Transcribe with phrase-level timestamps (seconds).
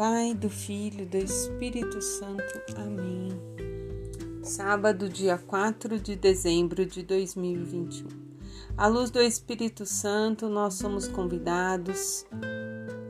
[0.00, 2.62] Pai, do Filho do Espírito Santo.
[2.74, 3.28] Amém.
[4.42, 8.08] Sábado, dia 4 de dezembro de 2021.
[8.78, 12.24] À luz do Espírito Santo, nós somos convidados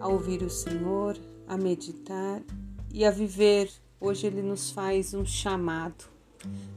[0.01, 1.17] a ouvir o Senhor,
[1.47, 2.43] a meditar
[2.93, 3.71] e a viver.
[4.01, 6.07] Hoje ele nos faz um chamado,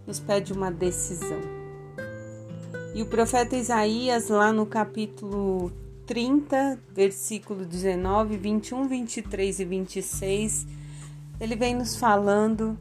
[0.05, 1.41] nos pede uma decisão.
[2.93, 5.71] E o profeta Isaías, lá no capítulo
[6.05, 10.67] 30, versículo 19, 21, 23 e 26,
[11.39, 12.77] ele vem nos falando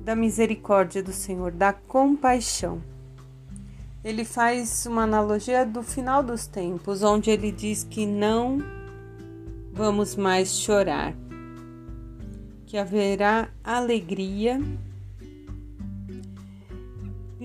[0.00, 2.82] da misericórdia do Senhor, da compaixão.
[4.02, 8.58] Ele faz uma analogia do final dos tempos, onde ele diz que não
[9.72, 11.14] vamos mais chorar,
[12.66, 14.60] que haverá alegria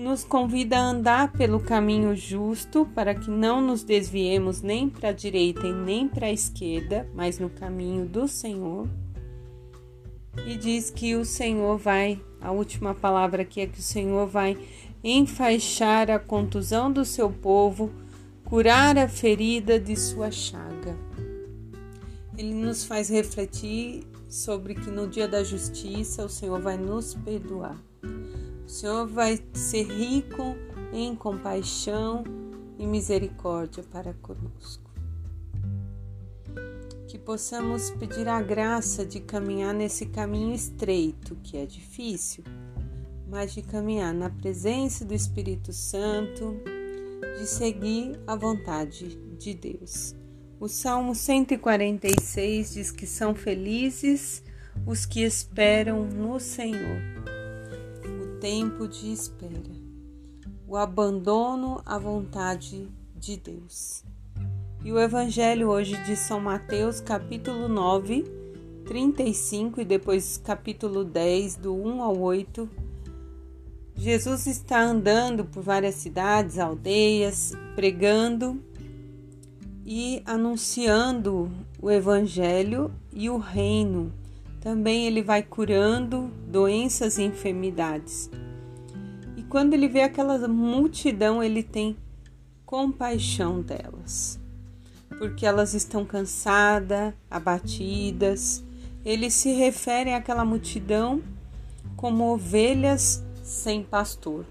[0.04, 5.12] nos convida a andar pelo caminho justo para que não nos desviemos nem para a
[5.12, 8.86] direita e nem para a esquerda, mas no caminho do Senhor.
[10.46, 14.58] E diz que o Senhor vai, a última palavra aqui é que o Senhor vai
[15.02, 17.90] enfaixar a contusão do seu povo,
[18.44, 20.98] curar a ferida de sua chaga.
[22.36, 27.93] Ele nos faz refletir sobre que no dia da justiça o Senhor vai nos perdoar.
[28.64, 30.56] O Senhor vai ser rico
[30.92, 32.24] em compaixão
[32.78, 34.90] e misericórdia para conosco.
[37.06, 42.42] Que possamos pedir a graça de caminhar nesse caminho estreito, que é difícil,
[43.28, 46.56] mas de caminhar na presença do Espírito Santo,
[47.38, 50.16] de seguir a vontade de Deus.
[50.58, 54.42] O Salmo 146 diz que são felizes
[54.86, 57.33] os que esperam no Senhor
[58.44, 59.72] tempo de espera,
[60.68, 64.04] o abandono à vontade de Deus.
[64.84, 68.22] E o Evangelho hoje de São Mateus, capítulo 9,
[68.84, 72.68] 35 e depois capítulo 10, do 1 ao 8.
[73.94, 78.62] Jesus está andando por várias cidades, aldeias, pregando
[79.86, 81.50] e anunciando
[81.80, 84.12] o Evangelho e o Reino
[84.64, 88.30] também ele vai curando doenças e enfermidades.
[89.36, 91.98] E quando ele vê aquela multidão, ele tem
[92.64, 94.40] compaixão delas,
[95.18, 98.64] porque elas estão cansadas, abatidas.
[99.04, 101.22] Ele se refere àquela multidão
[101.94, 104.46] como ovelhas sem pastor.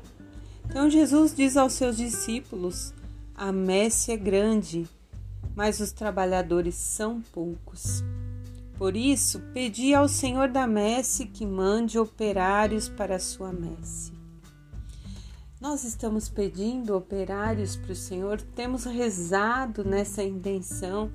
[0.70, 2.94] Então Jesus diz aos seus discípulos:
[3.34, 4.88] A messe é grande,
[5.56, 8.04] mas os trabalhadores são poucos.
[8.78, 14.12] Por isso, pedi ao Senhor da messe que mande operários para a sua messe.
[15.62, 21.10] Nós estamos pedindo operários para o Senhor, temos rezado nessa intenção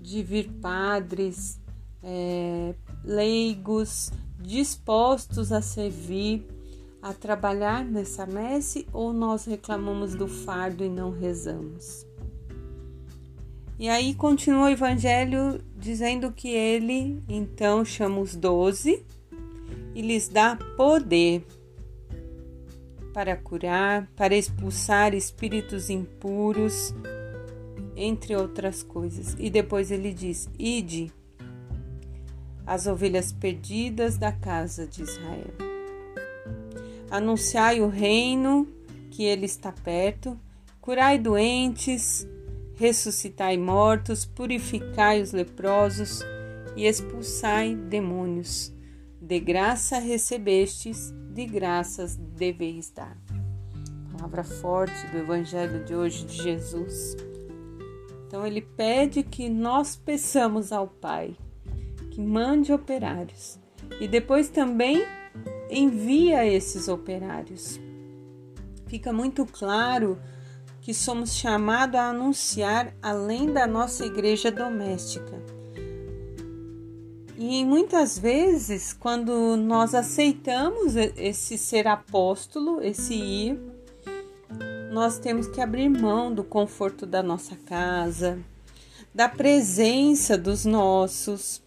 [0.00, 1.58] de vir padres,
[2.02, 6.46] é, leigos, dispostos a servir,
[7.00, 12.07] a trabalhar nessa messe, ou nós reclamamos do fardo e não rezamos?
[13.78, 19.04] E aí continua o evangelho dizendo que ele então chama os doze
[19.94, 21.46] e lhes dá poder
[23.14, 26.92] para curar, para expulsar espíritos impuros,
[27.96, 29.36] entre outras coisas.
[29.38, 31.12] E depois ele diz: Ide
[32.66, 35.54] as ovelhas perdidas da casa de Israel.
[37.10, 38.68] Anunciai o reino
[39.10, 40.38] que ele está perto,
[40.80, 42.26] curai doentes,
[42.78, 46.20] ressuscitai mortos, purificai os leprosos
[46.76, 48.72] e expulsai demônios.
[49.20, 53.18] De graça recebestes, de graças deveis dar.
[54.12, 57.16] Palavra forte do Evangelho de hoje de Jesus.
[58.26, 61.36] Então ele pede que nós peçamos ao Pai
[62.12, 63.58] que mande operários
[64.00, 65.04] e depois também
[65.68, 67.80] envia esses operários.
[68.86, 70.18] Fica muito claro
[70.88, 75.38] que somos chamados a anunciar além da nossa igreja doméstica.
[77.36, 83.60] E muitas vezes, quando nós aceitamos esse ser apóstolo, esse ir,
[84.90, 88.38] nós temos que abrir mão do conforto da nossa casa,
[89.14, 91.62] da presença dos nossos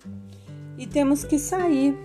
[0.79, 1.95] e temos que sair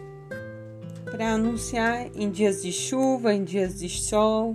[1.11, 4.55] para anunciar em dias de chuva, em dias de sol,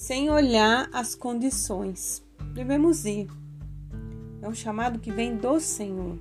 [0.00, 2.24] sem olhar as condições.
[2.54, 3.28] Devemos ir.
[4.40, 6.18] É um chamado que vem do Senhor.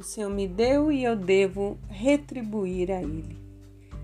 [0.00, 3.36] O Senhor me deu e eu devo retribuir a Ele.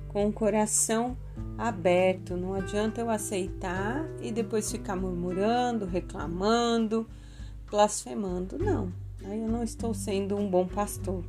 [0.08, 1.17] Com o coração
[1.56, 7.08] aberto, não adianta eu aceitar e depois ficar murmurando, reclamando,
[7.70, 8.58] blasfemando.
[8.58, 8.93] Não.
[9.25, 11.25] aí eu não estou sendo um bom pastor.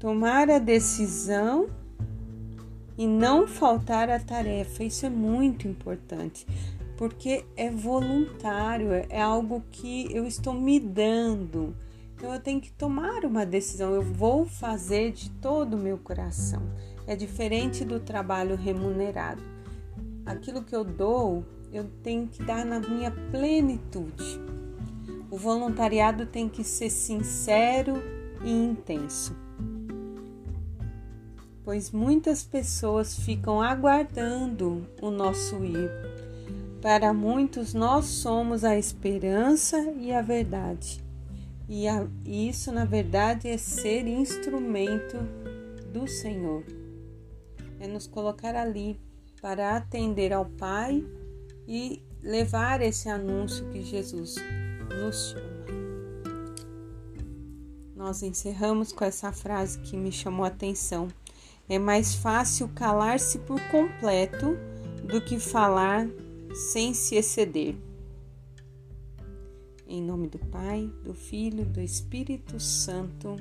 [0.00, 1.68] Tomar a decisão
[2.98, 6.44] e não faltar a tarefa, isso é muito importante,
[6.96, 11.76] porque é voluntário, é algo que eu estou me dando.
[12.16, 16.60] Então eu tenho que tomar uma decisão, eu vou fazer de todo o meu coração.
[17.06, 19.42] É diferente do trabalho remunerado.
[20.26, 24.40] Aquilo que eu dou, eu tenho que dar na minha plenitude.
[25.30, 28.02] O voluntariado tem que ser sincero
[28.44, 29.47] e intenso.
[31.68, 35.90] Pois muitas pessoas ficam aguardando o nosso ir.
[36.80, 41.04] Para muitos, nós somos a esperança e a verdade.
[41.68, 41.84] E
[42.24, 45.18] isso, na verdade, é ser instrumento
[45.92, 46.64] do Senhor.
[47.78, 48.98] É nos colocar ali
[49.42, 51.04] para atender ao Pai
[51.66, 54.36] e levar esse anúncio que Jesus
[55.02, 55.58] nos chama.
[57.94, 61.08] Nós encerramos com essa frase que me chamou a atenção.
[61.68, 64.56] É mais fácil calar-se por completo
[65.04, 66.08] do que falar
[66.70, 67.76] sem se exceder.
[69.86, 73.36] Em nome do Pai, do Filho, do Espírito Santo.